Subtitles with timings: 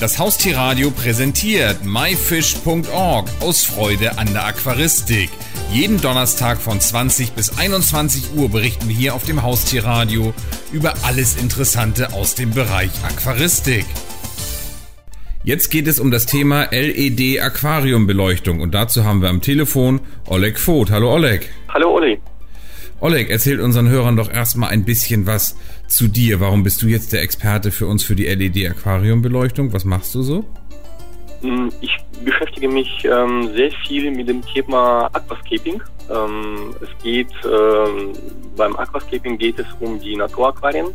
[0.00, 5.30] Das Haustierradio präsentiert myfish.org aus Freude an der Aquaristik.
[5.72, 10.34] Jeden Donnerstag von 20 bis 21 Uhr berichten wir hier auf dem Haustierradio
[10.72, 13.86] über alles Interessante aus dem Bereich Aquaristik.
[15.44, 20.58] Jetzt geht es um das Thema LED Aquariumbeleuchtung und dazu haben wir am Telefon Oleg
[20.58, 20.90] Voth.
[20.90, 21.50] Hallo Oleg.
[21.68, 22.20] Hallo Olli.
[23.04, 25.58] Oleg, erzählt unseren Hörern doch erstmal ein bisschen was
[25.88, 26.40] zu dir.
[26.40, 29.74] Warum bist du jetzt der Experte für uns für die LED-Aquariumbeleuchtung?
[29.74, 30.46] Was machst du so?
[31.42, 35.82] Hm, ich beschäftige mich ähm, sehr viel mit dem Thema Aquascaping.
[36.10, 38.14] Ähm, es geht ähm,
[38.56, 40.86] beim Aquascaping geht es um die Naturaquarien.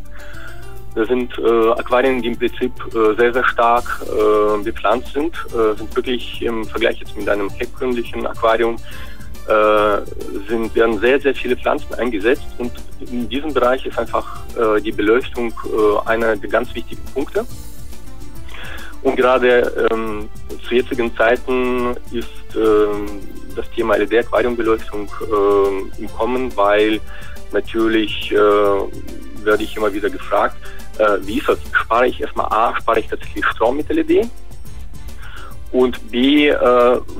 [0.95, 5.77] Das sind äh, Aquarien, die im Prinzip äh, sehr, sehr stark äh, bepflanzt sind, äh,
[5.77, 8.77] sind wirklich im Vergleich jetzt mit einem herkömmlichen Aquarium
[10.47, 14.91] sind, werden sehr, sehr viele Pflanzen eingesetzt und in diesem Bereich ist einfach äh, die
[14.91, 17.45] Beleuchtung äh, einer der ganz wichtigen Punkte.
[19.01, 20.29] Und gerade ähm,
[20.67, 23.21] zu jetzigen Zeiten ist ähm,
[23.55, 26.99] das Thema LED-Aquariumbeleuchtung äh, im Kommen, weil
[27.51, 30.57] natürlich äh, werde ich immer wieder gefragt,
[30.97, 31.59] äh, wie ist das?
[31.71, 34.27] Spare ich erstmal A, spare ich tatsächlich Strom mit LED?
[35.71, 36.55] Und B, äh,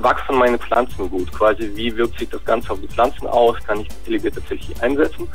[0.00, 1.30] wachsen meine Pflanzen gut?
[1.32, 3.56] Quasi, wie wirkt sich das Ganze auf die Pflanzen aus?
[3.66, 5.28] Kann ich die tatsächlich einsetzen?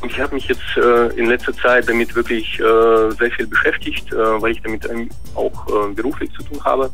[0.00, 4.12] Und ich habe mich jetzt äh, in letzter Zeit damit wirklich äh, sehr viel beschäftigt,
[4.12, 4.88] äh, weil ich damit
[5.34, 6.90] auch äh, beruflich zu tun habe.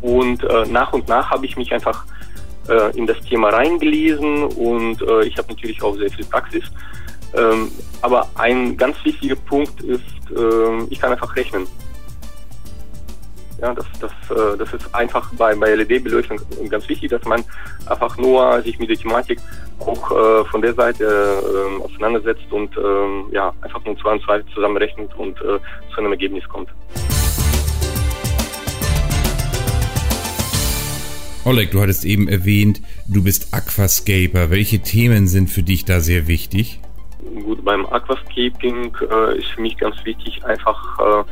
[0.00, 2.04] Und äh, nach und nach habe ich mich einfach
[2.68, 6.64] äh, in das Thema reingelesen und äh, ich habe natürlich auch sehr viel Praxis.
[7.34, 7.70] Ähm,
[8.02, 10.02] aber ein ganz wichtiger Punkt ist,
[10.36, 11.66] äh, ich kann einfach rechnen.
[13.62, 17.44] Ja, das, das, äh, das ist einfach bei, bei LED-Beleuchtung ganz wichtig, dass man
[17.86, 19.38] einfach nur sich mit der Thematik
[19.78, 24.42] auch äh, von der Seite äh, auseinandersetzt und äh, ja, einfach nur zwei und zwei
[24.52, 25.60] zusammenrechnet und äh,
[25.94, 26.70] zu einem Ergebnis kommt.
[31.44, 34.50] Oleg, du hattest eben erwähnt, du bist Aquascaper.
[34.50, 36.80] Welche Themen sind für dich da sehr wichtig?
[37.44, 41.24] Gut, beim Aquascaping äh, ist für mich ganz wichtig, einfach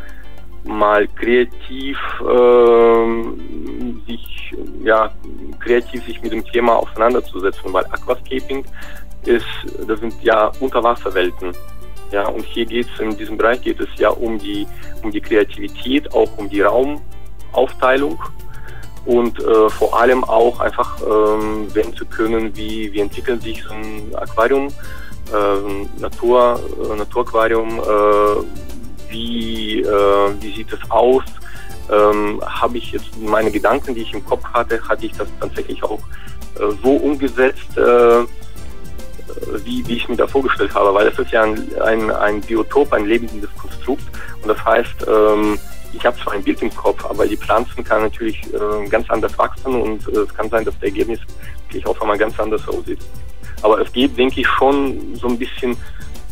[0.64, 5.10] mal kreativ äh, sich ja
[5.60, 8.64] kreativ sich mit dem Thema auseinanderzusetzen, weil Aquascaping
[9.26, 9.46] ist,
[9.86, 11.52] das sind ja Unterwasserwelten.
[12.10, 14.66] Ja, und hier geht es, in diesem Bereich geht es ja um die,
[15.02, 18.18] um die Kreativität, auch um die Raumaufteilung
[19.06, 23.72] und äh, vor allem auch einfach ähm, sehen zu können, wie, wie entwickelt sich so
[23.72, 24.68] ein Aquarium,
[25.32, 28.69] äh, Natur, äh, Naturaquarium, äh,
[29.10, 31.24] wie, äh, wie sieht es aus,
[31.90, 35.82] ähm, habe ich jetzt meine Gedanken, die ich im Kopf hatte, hatte ich das tatsächlich
[35.82, 35.98] auch
[36.58, 38.24] äh, so umgesetzt, äh,
[39.64, 42.92] wie, wie ich mir da vorgestellt habe, weil es ist ja ein, ein, ein Biotop,
[42.92, 44.02] ein lebendes Konstrukt
[44.42, 45.58] und das heißt, ähm,
[45.92, 49.36] ich habe zwar ein Bild im Kopf, aber die Pflanzen kann natürlich äh, ganz anders
[49.38, 51.20] wachsen und äh, es kann sein, dass das Ergebnis
[51.66, 53.00] wirklich auch einmal ganz anders aussieht.
[53.62, 55.76] Aber es geht, denke ich, schon so ein bisschen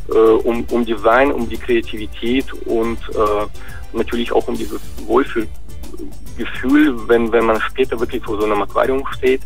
[0.08, 3.46] äh, um, um Design, um die Kreativität und äh,
[3.92, 9.42] natürlich auch um dieses Wohlfühlgefühl, wenn, wenn man später wirklich vor so einem Aquarium steht,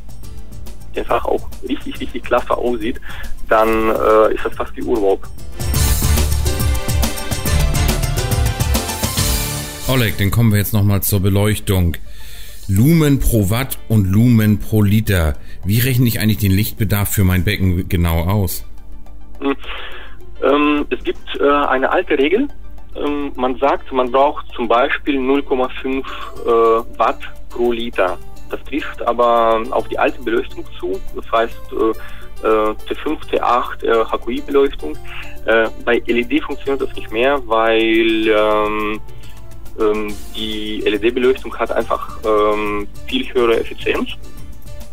[0.97, 3.01] einfach auch richtig, richtig klasse aussieht,
[3.49, 5.27] dann äh, ist das fast wie Urlaub.
[9.89, 11.97] Oleg, dann kommen wir jetzt nochmal zur Beleuchtung.
[12.69, 15.35] Lumen pro Watt und Lumen pro Liter.
[15.65, 18.65] Wie rechne ich eigentlich den Lichtbedarf für mein Becken genau aus?
[20.43, 20.51] Hm.
[20.51, 22.49] Ähm, es gibt äh, eine alte Regel.
[22.97, 27.21] Ähm, man sagt, man braucht zum Beispiel 0,5 äh, Watt
[27.51, 28.19] pro Liter.
[28.51, 31.01] Das trifft aber auf die alte Beleuchtung zu.
[31.17, 34.97] Das heißt, äh, T5, T8 äh, HQI-Beleuchtung.
[35.47, 39.01] Äh, bei LED funktioniert das nicht mehr, weil ähm,
[39.81, 44.11] ähm, die LED-Beleuchtung hat einfach ähm, viel höhere Effizienz.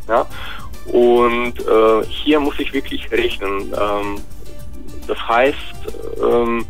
[0.07, 0.25] Ja?
[0.91, 3.73] Und äh, hier muss ich wirklich rechnen.
[5.09, 5.57] Das heißt,
[6.21, 6.65] ähm,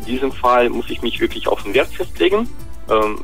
[0.00, 2.48] in diesem Fall muss ich mich wirklich auf den Wert festlegen.
[2.90, 3.18] Ähm,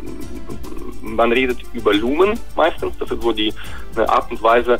[1.02, 3.52] man redet über Lumen meistens, das ist so die
[3.96, 4.74] eine Art und Weise,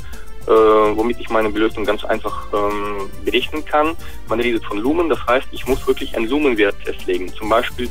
[0.47, 3.97] äh, womit ich meine Beleuchtung ganz einfach ähm, berechnen kann.
[4.29, 7.91] Man redet von Lumen, das heißt, ich muss wirklich einen Lumenwert festlegen, zum Beispiel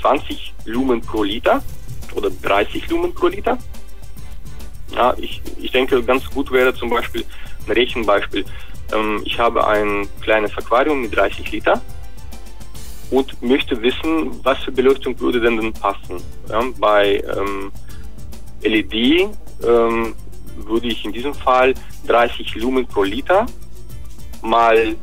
[0.00, 1.64] 20 Lumen pro Liter
[2.14, 3.58] oder 30 Lumen pro Liter.
[4.94, 7.24] Ja, ich, ich denke, ganz gut wäre zum Beispiel
[7.66, 8.44] ein Rechenbeispiel.
[8.92, 11.80] Ähm, ich habe ein kleines Aquarium mit 30 Liter
[13.10, 16.22] und möchte wissen, was für Beleuchtung würde denn denn passen.
[16.48, 17.72] Ja, bei ähm,
[18.62, 19.28] LED
[19.64, 20.14] ähm,
[20.56, 21.74] würde ich in diesem Fall
[22.06, 23.46] 30 Lumen pro Liter
[24.42, 24.94] mal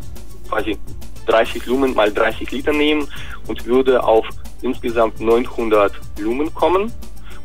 [0.50, 0.78] quasi
[1.26, 3.08] 30 Lumen mal 30 Liter nehmen
[3.48, 4.26] und würde auf
[4.62, 6.92] insgesamt 900 Lumen kommen.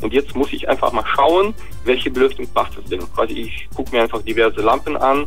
[0.01, 1.55] Und jetzt muss ich einfach mal schauen,
[1.85, 3.01] welche Beleuchtung passt es denn.
[3.15, 5.27] Quasi ich gucke mir einfach diverse Lampen an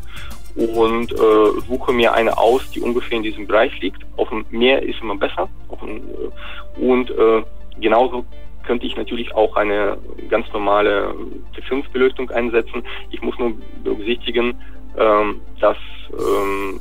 [0.55, 4.03] und äh, suche mir eine aus, die ungefähr in diesem Bereich liegt.
[4.17, 5.49] Auf dem Meer ist immer besser.
[5.81, 7.43] Dem, äh, und äh,
[7.79, 8.25] genauso
[8.65, 9.97] könnte ich natürlich auch eine
[10.29, 11.13] ganz normale
[11.55, 12.83] T5-Beleuchtung einsetzen.
[13.11, 13.53] Ich muss nur
[13.83, 14.59] berücksichtigen,
[14.97, 15.77] ähm, dass
[16.13, 16.79] ähm,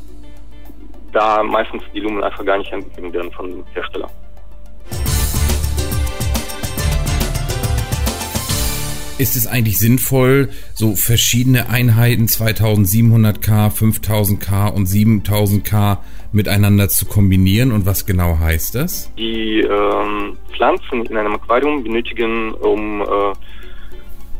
[1.13, 4.09] da meistens die Lumen einfach gar nicht angegeben werden von dem Hersteller.
[9.17, 15.99] Ist es eigentlich sinnvoll, so verschiedene Einheiten 2700K, 5000K und 7000K
[16.33, 19.13] miteinander zu kombinieren und was genau heißt das?
[19.17, 23.05] Die ähm, Pflanzen in einem Aquarium benötigen, um äh,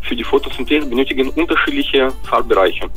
[0.03, 2.91] für die Photosynthese benötigen unterschiedliche Farbbereiche.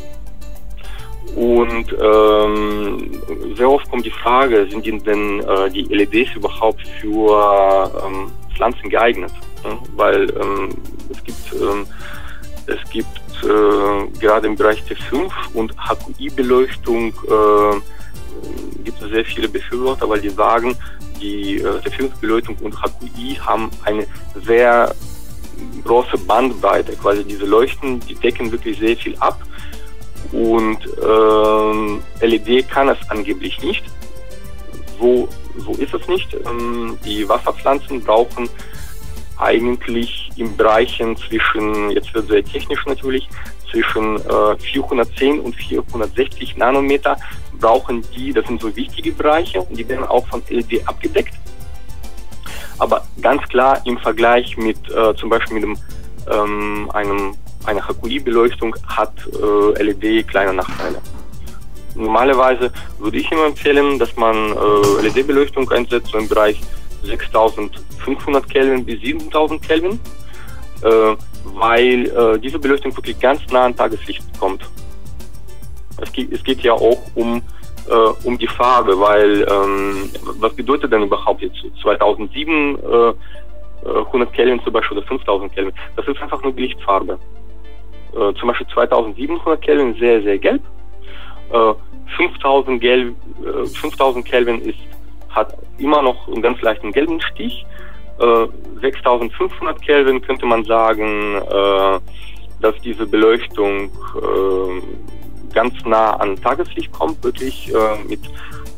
[1.35, 3.12] Und ähm,
[3.56, 9.31] sehr oft kommt die Frage, sind denn äh, die LEDs überhaupt für ähm, Pflanzen geeignet?
[9.95, 10.69] Weil ähm,
[11.12, 11.86] es gibt, ähm,
[12.68, 13.07] es gibt
[13.44, 20.30] äh, gerade im Bereich T5 und HQI-Beleuchtung äh, gibt es sehr viele Befürworter, weil die
[20.30, 20.75] sagen,
[21.19, 24.06] die äh, T5-Beleuchtung und HQI haben eine
[24.45, 24.94] sehr
[25.83, 26.94] große Bandbreite.
[26.94, 29.42] Quasi diese Leuchten, die decken wirklich sehr viel ab
[30.31, 33.83] und ähm, LED kann es angeblich nicht.
[35.00, 36.33] So, so ist es nicht.
[36.33, 38.50] Ähm, die Wasserpflanzen brauchen
[39.39, 43.28] eigentlich in Bereichen zwischen, jetzt wird sehr technisch natürlich,
[43.72, 47.18] zwischen äh, 410 und 460 Nanometer
[47.60, 51.34] brauchen die, das sind so wichtige Bereiche und die werden auch von LED abgedeckt.
[52.80, 55.78] Aber ganz klar im Vergleich mit äh, zum Beispiel mit einem,
[56.31, 57.36] ähm, einem
[57.66, 61.01] eine HQI-Beleuchtung hat äh, LED kleine Nachteile.
[61.95, 66.62] Normalerweise würde ich immer empfehlen, dass man äh, LED-Beleuchtung einsetzt, so im Bereich
[67.07, 70.00] 6500 Kelvin bis 7000 Kelvin,
[70.83, 74.63] äh, weil äh, diese Beleuchtung wirklich ganz nah an Tageslicht kommt.
[76.01, 77.42] Es geht, es geht ja auch um,
[77.89, 80.09] äh, um die Farbe, weil ähm,
[80.39, 82.80] was bedeutet denn überhaupt jetzt 2007
[83.86, 85.74] 100 Kelvin zum Beispiel oder 5000 Kelvin?
[85.95, 87.18] Das ist einfach nur die Lichtfarbe
[88.18, 90.62] äh, zum Beispiel 2700 Kelvin sehr, sehr gelb.
[91.51, 91.74] Äh,
[92.15, 93.15] 5000, gelb,
[93.45, 94.80] äh, 5000 Kelvin ist,
[95.38, 97.66] hat immer noch einen ganz leichten gelben Stich.
[98.19, 98.48] Äh,
[98.81, 102.00] 6500 Kelvin könnte man sagen, äh,
[102.60, 108.19] dass diese Beleuchtung äh, ganz nah an Tageslicht kommt, wirklich äh, mit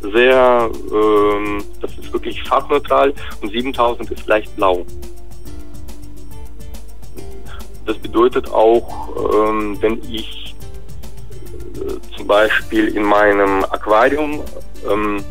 [0.01, 4.85] sehr, äh, das ist wirklich farbneutral und 7000 ist leicht blau.
[7.85, 10.55] Das bedeutet auch, ähm, wenn ich
[11.75, 14.41] äh, zum Beispiel in meinem Aquarium
[14.89, 15.23] ähm,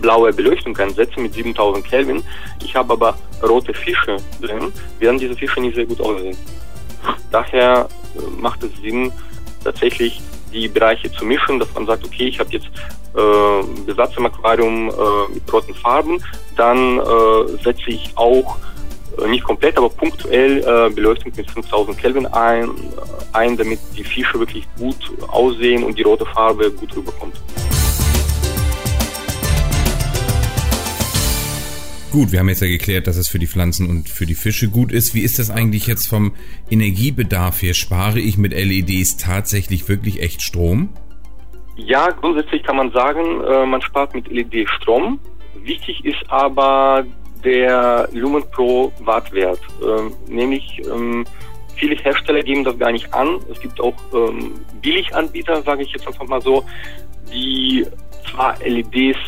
[0.00, 2.22] blaue Beleuchtung einsetze mit 7000 Kelvin,
[2.62, 6.36] ich habe aber rote Fische drin, werden diese Fische nicht sehr gut aussehen.
[7.30, 9.12] Daher äh, macht es Sinn,
[9.62, 10.20] tatsächlich
[10.52, 12.66] die Bereiche zu mischen, dass man sagt, okay, ich habe jetzt
[13.16, 16.22] äh, Besatz im Aquarium äh, mit roten Farben,
[16.56, 18.56] dann äh, setze ich auch
[19.18, 22.70] äh, nicht komplett, aber punktuell äh, Beleuchtung mit 5000 Kelvin ein, äh,
[23.32, 24.96] ein, damit die Fische wirklich gut
[25.28, 27.34] aussehen und die rote Farbe gut rüberkommt.
[32.14, 34.68] Gut, wir haben jetzt ja geklärt, dass es für die Pflanzen und für die Fische
[34.68, 35.16] gut ist.
[35.16, 36.30] Wie ist das eigentlich jetzt vom
[36.70, 37.74] Energiebedarf her?
[37.74, 40.90] Spare ich mit LEDs tatsächlich wirklich echt Strom?
[41.74, 45.18] Ja, grundsätzlich kann man sagen, äh, man spart mit LED Strom.
[45.64, 47.04] Wichtig ist aber
[47.44, 49.58] der Lumen pro Wattwert.
[49.82, 51.24] Ähm, nämlich ähm,
[51.74, 53.40] viele Hersteller geben das gar nicht an.
[53.50, 56.64] Es gibt auch ähm, Billiganbieter, sage ich jetzt einfach mal so,
[57.32, 57.84] die
[58.30, 59.18] zwar LEDs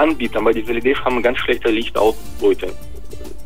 [0.00, 2.72] anbieten, aber diese LEDs haben ganz schlechte Lichtausbeute.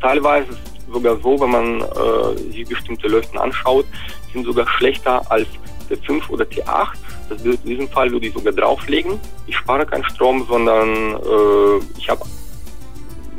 [0.01, 3.85] Teilweise ist es sogar so, wenn man äh, sich bestimmte Leuchten anschaut,
[4.33, 5.47] sind sogar schlechter als
[5.89, 6.87] T5 oder T8.
[7.29, 9.19] Das in diesem Fall würde ich sogar drauflegen.
[9.47, 12.23] Ich spare keinen Strom, sondern äh, ich habe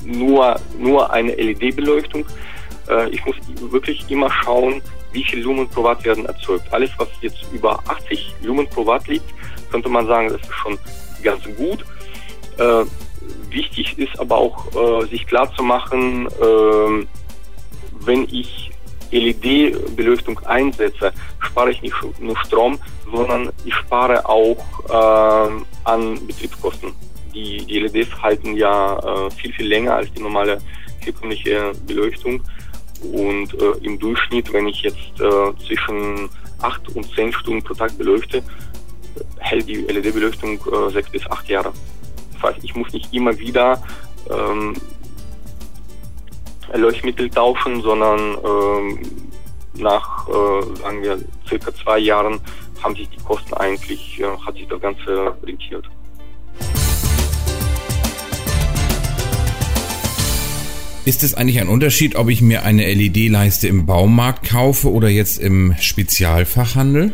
[0.05, 2.25] nur, nur eine LED-Beleuchtung.
[2.89, 3.37] Äh, ich muss
[3.71, 4.83] wirklich immer schauen,
[5.13, 6.73] wie viel Lumen pro Watt werden erzeugt.
[6.73, 9.27] Alles, was jetzt über 80 Lumen pro Watt liegt,
[9.71, 10.79] könnte man sagen, das ist schon
[11.23, 11.85] ganz gut.
[12.59, 12.85] Äh,
[13.51, 17.07] wichtig ist aber auch, äh, sich klar zu machen, äh,
[18.05, 18.71] wenn ich
[19.11, 22.79] LED-Beleuchtung einsetze, spare ich nicht nur Strom,
[23.11, 26.93] sondern ich spare auch äh, an Betriebskosten
[27.37, 30.59] die, die LEDs halten ja äh, viel, viel länger als die normale
[31.01, 32.43] herkömmliche Beleuchtung.
[33.13, 36.31] Und äh, im Durchschnitt, wenn ich jetzt äh, zwischen
[36.63, 38.43] 8 und 10 Stunden pro Tag beleuchte,
[39.39, 41.73] hält die LED-Beleuchtung äh, 6 bis 8 Jahre.
[42.41, 43.83] Das heißt, ich muss nicht immer wieder
[44.31, 44.75] ähm,
[46.75, 48.99] Leuchtmittel tauschen, sondern ähm,
[49.75, 52.41] nach, äh, sagen wir, circa zwei Jahren
[52.83, 55.85] haben sich die Kosten eigentlich, äh, hat sich das Ganze rentiert.
[61.05, 65.39] Ist es eigentlich ein Unterschied, ob ich mir eine LED-Leiste im Baumarkt kaufe oder jetzt
[65.39, 67.13] im Spezialfachhandel?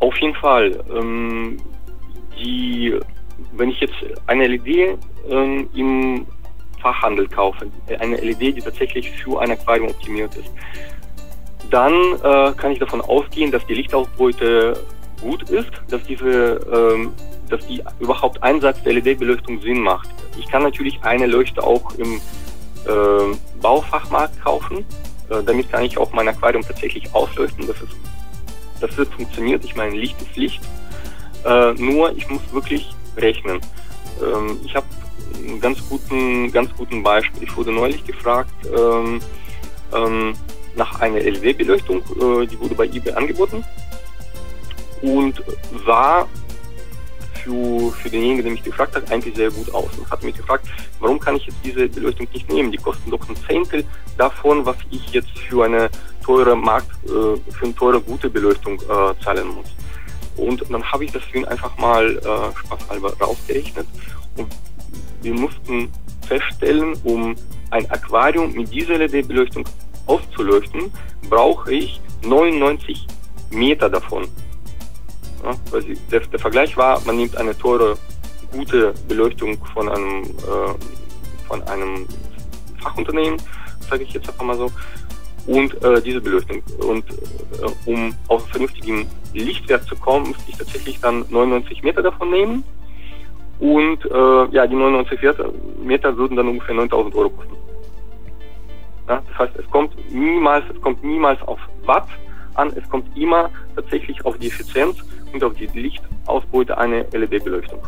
[0.00, 0.82] Auf jeden Fall.
[0.92, 1.58] Ähm,
[2.36, 2.92] die,
[3.52, 3.94] wenn ich jetzt
[4.26, 4.98] eine LED
[5.28, 6.26] ähm, im
[6.80, 7.66] Fachhandel kaufe,
[7.98, 10.50] eine LED, die tatsächlich für ein Aquarium optimiert ist,
[11.70, 14.78] dann äh, kann ich davon ausgehen, dass die Lichtausbeute
[15.20, 17.14] gut ist, dass diese, ähm,
[17.48, 20.08] dass die überhaupt Einsatz der LED-Beleuchtung Sinn macht.
[20.38, 22.20] Ich kann natürlich eine Leuchte auch im
[22.86, 24.84] äh, Baufachmarkt kaufen.
[25.30, 27.66] Äh, damit kann ich auch mein Aquarium tatsächlich ausleuchten.
[27.66, 27.96] Das, ist,
[28.80, 29.64] das wird funktioniert.
[29.64, 30.60] Ich meine, Licht ist Licht.
[31.44, 33.60] Äh, nur ich muss wirklich rechnen.
[34.22, 34.86] Ähm, ich habe
[35.36, 37.42] einen ganz guten, ganz guten Beispiel.
[37.42, 39.20] Ich wurde neulich gefragt ähm,
[39.92, 40.34] ähm,
[40.76, 41.98] nach einer LW-Beleuchtung.
[41.98, 43.64] Äh, die wurde bei eBay angeboten
[45.02, 45.42] und
[45.86, 46.26] sah
[47.44, 49.90] für, für denjenigen, der mich gefragt hat, eigentlich sehr gut aus.
[49.98, 50.66] Und hat mich gefragt,
[50.98, 52.72] warum kann ich jetzt diese Beleuchtung nicht nehmen?
[52.72, 53.84] Die kosten doch ein Zehntel
[54.16, 55.90] davon, was ich jetzt für eine
[56.24, 57.08] teure Markt, äh,
[57.52, 59.66] für eine teure gute Beleuchtung äh, zahlen muss.
[60.36, 63.86] Und dann habe ich das ihn einfach mal äh, spaßhalber rausgerechnet.
[64.36, 64.48] Und
[65.22, 65.90] wir mussten
[66.26, 67.34] feststellen, um
[67.70, 69.64] ein Aquarium mit dieser LED-Beleuchtung
[70.06, 70.92] auszuleuchten,
[71.28, 73.06] brauche ich 99
[73.50, 74.28] Meter davon.
[75.42, 75.54] Ja,
[76.10, 77.96] der, der, Vergleich war, man nimmt eine teure,
[78.52, 82.06] gute Beleuchtung von einem, äh, von einem
[82.82, 83.40] Fachunternehmen,
[83.88, 84.70] sage ich jetzt einfach mal so,
[85.46, 86.62] und äh, diese Beleuchtung.
[86.86, 92.30] Und äh, um auf vernünftigen Lichtwert zu kommen, müsste ich tatsächlich dann 99 Meter davon
[92.30, 92.64] nehmen.
[93.60, 95.20] Und äh, ja, die 99
[95.82, 97.56] Meter würden dann ungefähr 9000 Euro kosten.
[99.08, 102.08] Ja, das heißt, es kommt niemals, es kommt niemals auf Watt
[102.54, 104.98] an, es kommt immer tatsächlich auf die Effizienz
[105.32, 107.80] und auf die Lichtausbeute einer LED-Beleuchtung.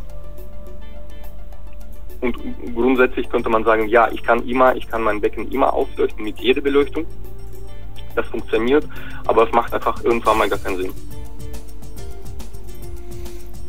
[2.20, 2.36] Und
[2.74, 6.38] grundsätzlich könnte man sagen, ja, ich kann immer, ich kann mein Becken immer ausleuchten mit
[6.38, 7.06] jeder Beleuchtung.
[8.16, 8.84] Das funktioniert,
[9.26, 10.92] aber es macht einfach irgendwann mal gar keinen Sinn.